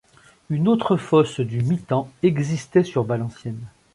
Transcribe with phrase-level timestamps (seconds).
[0.49, 3.67] Une autre fosse du Mitant existait sur Valenciennes.